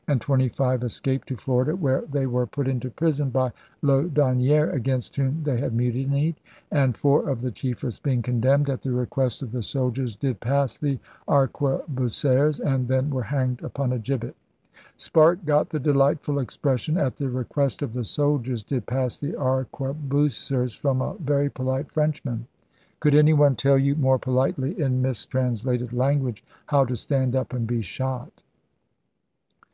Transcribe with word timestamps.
and 0.06 0.20
twenty 0.20 0.50
five 0.50 0.82
escaped... 0.84 1.26
to 1.26 1.34
Florida, 1.34 1.74
where... 1.74 2.02
they 2.12 2.26
were 2.26 2.46
put 2.46 2.68
into 2.68 2.90
prison 2.90 3.30
[by 3.30 3.50
Laudonniere, 3.82 4.68
against 4.68 5.16
whom 5.16 5.42
they 5.44 5.56
had 5.56 5.72
mutinied] 5.72 6.36
and... 6.70 6.94
four 6.94 7.26
of 7.26 7.40
the 7.40 7.50
chiefest 7.50 8.02
being 8.02 8.20
condemned, 8.20 8.68
at 8.68 8.82
the 8.82 8.92
request 8.92 9.40
of 9.40 9.50
the 9.50 9.62
soldiers 9.62 10.14
did 10.14 10.40
pass 10.40 10.76
the 10.76 10.98
arquebusers, 11.26 12.60
and 12.60 12.86
then 12.86 13.08
were 13.08 13.22
hanged 13.22 13.62
upon 13.64 13.90
a 13.94 13.98
gibbet.' 13.98 14.34
Sparke 14.98 15.46
got 15.46 15.70
the 15.70 15.80
delightful 15.80 16.38
ex 16.38 16.54
pression 16.54 16.98
'at 16.98 17.16
the 17.16 17.30
request 17.30 17.80
of 17.80 17.94
the 17.94 18.04
soldiers 18.04 18.62
did 18.62 18.84
pass 18.84 19.16
the 19.16 19.32
arquebusers' 19.36 20.74
from 20.76 21.00
a 21.00 21.14
'very 21.14 21.48
polite' 21.48 21.90
Frenchman. 21.90 22.46
Could 23.00 23.14
any 23.14 23.32
one 23.32 23.56
tell 23.56 23.78
you 23.78 23.96
more 23.96 24.18
politely, 24.18 24.78
in 24.78 25.00
mistrans 25.00 25.64
lated 25.64 25.94
language, 25.94 26.44
how 26.66 26.84
to 26.84 26.94
stand 26.94 27.34
up 27.34 27.54
and 27.54 27.66
be 27.66 27.80
shot? 27.80 28.42